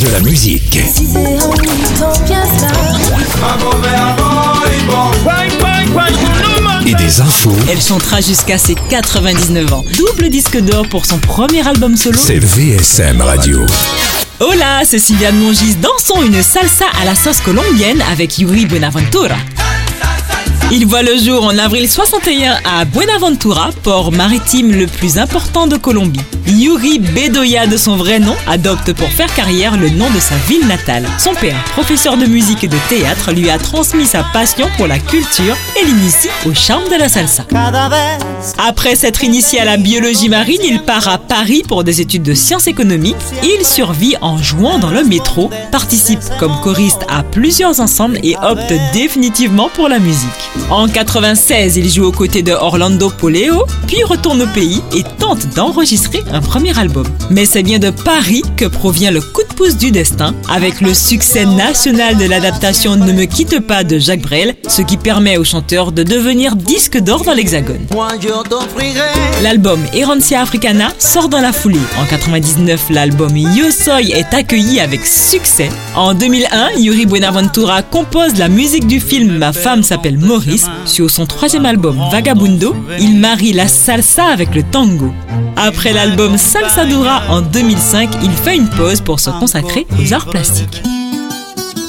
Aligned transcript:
De 0.00 0.08
la 0.10 0.20
musique. 0.20 0.76
Et 6.86 6.94
des 6.94 7.20
infos. 7.20 7.54
Elle 7.70 7.80
chantera 7.80 8.20
jusqu'à 8.20 8.58
ses 8.58 8.74
99 8.74 9.72
ans. 9.72 9.84
Double 9.96 10.28
disque 10.28 10.58
d'or 10.60 10.86
pour 10.88 11.06
son 11.06 11.18
premier 11.18 11.66
album 11.66 11.96
solo. 11.96 12.18
C'est 12.22 12.38
VSM 12.38 13.22
Radio. 13.22 13.64
Hola, 14.40 14.82
c'est 14.84 14.98
Sylviane 14.98 15.38
Mongis. 15.38 15.76
Dansons 15.76 16.22
une 16.22 16.42
salsa 16.42 16.86
à 17.00 17.04
la 17.06 17.14
sauce 17.14 17.40
colombienne 17.40 18.02
avec 18.12 18.38
Yuri 18.38 18.66
Buenaventura. 18.66 19.36
Il 20.72 20.84
voit 20.84 21.02
le 21.02 21.16
jour 21.16 21.44
en 21.44 21.56
avril 21.58 21.88
61 21.88 22.56
à 22.64 22.84
Buenaventura, 22.84 23.70
port 23.84 24.10
maritime 24.10 24.72
le 24.72 24.88
plus 24.88 25.16
important 25.16 25.68
de 25.68 25.76
Colombie. 25.76 26.20
Yuri 26.48 26.98
Bedoya 26.98 27.68
de 27.68 27.76
son 27.76 27.96
vrai 27.96 28.18
nom 28.18 28.34
adopte 28.48 28.92
pour 28.92 29.08
faire 29.08 29.32
carrière 29.32 29.76
le 29.76 29.90
nom 29.90 30.10
de 30.10 30.18
sa 30.18 30.34
ville 30.48 30.66
natale. 30.66 31.06
Son 31.18 31.34
père, 31.34 31.62
professeur 31.72 32.16
de 32.16 32.26
musique 32.26 32.64
et 32.64 32.68
de 32.68 32.76
théâtre, 32.88 33.32
lui 33.32 33.48
a 33.48 33.58
transmis 33.58 34.06
sa 34.06 34.24
passion 34.24 34.66
pour 34.76 34.88
la 34.88 34.98
culture 34.98 35.56
et 35.80 35.84
l'initie 35.84 36.28
au 36.46 36.54
charme 36.54 36.88
de 36.88 36.96
la 36.96 37.08
salsa. 37.08 37.44
Après 38.58 38.96
s'être 38.96 39.22
initié 39.22 39.60
à 39.60 39.64
la 39.64 39.76
biologie 39.76 40.28
marine, 40.28 40.60
il 40.64 40.80
part 40.80 41.06
à 41.08 41.18
Paris 41.18 41.62
pour 41.66 41.84
des 41.84 42.00
études 42.00 42.24
de 42.24 42.34
sciences 42.34 42.66
économiques. 42.66 43.16
Il 43.42 43.64
survit 43.64 44.16
en 44.20 44.38
jouant 44.38 44.78
dans 44.78 44.90
le 44.90 45.04
métro, 45.04 45.50
participe 45.70 46.20
comme 46.40 46.58
choriste 46.62 47.06
à 47.08 47.22
plusieurs 47.22 47.78
ensembles 47.80 48.18
et 48.24 48.36
opte 48.42 48.72
définitivement 48.92 49.68
pour 49.68 49.88
la 49.88 50.00
musique. 50.00 50.55
En 50.70 50.88
96, 50.88 51.76
il 51.76 51.88
joue 51.88 52.04
aux 52.04 52.12
côtés 52.12 52.42
de 52.42 52.52
Orlando 52.52 53.08
Poleo, 53.10 53.64
puis 53.86 54.02
retourne 54.02 54.42
au 54.42 54.46
pays 54.48 54.82
et 54.94 55.04
tente 55.18 55.54
d'enregistrer 55.54 56.24
un 56.32 56.40
premier 56.40 56.76
album. 56.78 57.06
Mais 57.30 57.46
c'est 57.46 57.62
bien 57.62 57.78
de 57.78 57.90
Paris 57.90 58.42
que 58.56 58.64
provient 58.64 59.12
le 59.12 59.20
coup 59.20 59.45
pouce 59.56 59.76
du 59.76 59.90
destin, 59.90 60.34
avec 60.50 60.82
le 60.82 60.92
succès 60.92 61.46
national 61.46 62.16
de 62.18 62.26
l'adaptation 62.26 62.94
Ne 62.94 63.12
me 63.12 63.24
quitte 63.24 63.58
pas 63.60 63.84
de 63.84 63.98
Jacques 63.98 64.20
Brel, 64.20 64.54
ce 64.68 64.82
qui 64.82 64.98
permet 64.98 65.38
au 65.38 65.44
chanteur 65.44 65.92
de 65.92 66.02
devenir 66.02 66.56
disque 66.56 66.98
d'or 66.98 67.24
dans 67.24 67.32
l'Hexagone. 67.32 67.86
L'album 69.42 69.80
Erancia 69.94 70.42
Africana 70.42 70.92
sort 70.98 71.30
dans 71.30 71.40
la 71.40 71.52
foulée. 71.52 71.80
En 71.98 72.04
99, 72.04 72.90
l'album 72.90 73.34
Yo 73.34 73.70
Soy 73.70 74.12
est 74.12 74.34
accueilli 74.34 74.78
avec 74.78 75.06
succès. 75.06 75.70
En 75.94 76.12
2001, 76.12 76.78
Yuri 76.78 77.06
Buenaventura 77.06 77.82
compose 77.82 78.36
la 78.36 78.48
musique 78.48 78.86
du 78.86 79.00
film 79.00 79.38
Ma 79.38 79.54
femme 79.54 79.82
s'appelle 79.82 80.18
Maurice. 80.18 80.66
Sur 80.84 81.10
son 81.10 81.24
troisième 81.24 81.64
album 81.64 81.98
Vagabundo, 82.12 82.76
il 83.00 83.16
marie 83.18 83.54
la 83.54 83.68
salsa 83.68 84.26
avec 84.26 84.54
le 84.54 84.62
tango. 84.62 85.12
Après 85.56 85.92
l'album 85.92 86.36
Salsa 86.36 86.84
Dura 86.84 87.22
en 87.30 87.40
2005, 87.40 88.10
il 88.22 88.30
fait 88.30 88.56
une 88.56 88.68
pause 88.68 89.00
pour 89.00 89.20
se 89.20 89.30
consacrer 89.30 89.86
aux 89.98 90.12
arts 90.12 90.26
plastiques. 90.26 90.82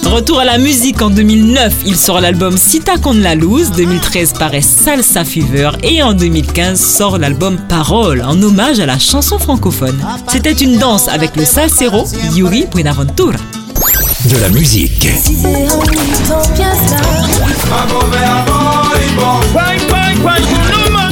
Retour 0.05 0.39
à 0.39 0.45
la 0.45 0.57
musique 0.57 1.01
en 1.01 1.09
2009, 1.09 1.73
il 1.85 1.97
sort 1.97 2.21
l'album 2.21 2.57
Cita 2.57 2.97
con 2.97 3.13
la 3.15 3.35
luz, 3.35 3.71
2013 3.75 4.33
paraît 4.39 4.61
Salsa 4.61 5.25
Fever 5.25 5.71
et 5.83 6.01
en 6.01 6.13
2015 6.13 6.79
sort 6.79 7.17
l'album 7.17 7.57
Parole 7.67 8.21
en 8.21 8.41
hommage 8.41 8.79
à 8.79 8.85
la 8.85 8.97
chanson 8.97 9.37
francophone. 9.37 9.99
C'était 10.29 10.53
une 10.53 10.77
danse 10.77 11.09
avec 11.09 11.35
le 11.35 11.43
salsero 11.43 12.05
Yuri 12.35 12.65
Buenaventura. 12.71 13.37
De 14.25 14.37
la 14.37 14.49
musique. 14.49 15.07